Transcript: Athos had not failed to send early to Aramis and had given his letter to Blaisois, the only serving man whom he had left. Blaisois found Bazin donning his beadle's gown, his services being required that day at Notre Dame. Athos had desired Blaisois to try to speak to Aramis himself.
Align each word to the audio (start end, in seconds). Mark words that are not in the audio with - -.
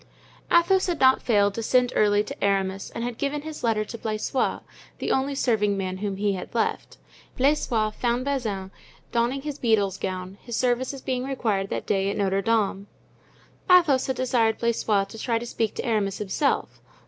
Athos 0.51 0.87
had 0.87 0.99
not 0.99 1.21
failed 1.21 1.53
to 1.53 1.61
send 1.61 1.93
early 1.95 2.23
to 2.23 2.43
Aramis 2.43 2.89
and 2.95 3.03
had 3.03 3.19
given 3.19 3.43
his 3.43 3.63
letter 3.63 3.85
to 3.85 3.99
Blaisois, 3.99 4.61
the 4.97 5.11
only 5.11 5.35
serving 5.35 5.77
man 5.77 5.97
whom 5.97 6.15
he 6.17 6.33
had 6.33 6.55
left. 6.55 6.97
Blaisois 7.37 7.91
found 7.91 8.25
Bazin 8.25 8.71
donning 9.11 9.43
his 9.43 9.59
beadle's 9.59 9.97
gown, 9.99 10.39
his 10.41 10.55
services 10.55 11.03
being 11.03 11.23
required 11.23 11.69
that 11.69 11.85
day 11.85 12.09
at 12.09 12.17
Notre 12.17 12.41
Dame. 12.41 12.87
Athos 13.69 14.07
had 14.07 14.15
desired 14.15 14.57
Blaisois 14.57 15.03
to 15.03 15.19
try 15.19 15.37
to 15.37 15.45
speak 15.45 15.75
to 15.75 15.85
Aramis 15.85 16.17
himself. 16.17 16.81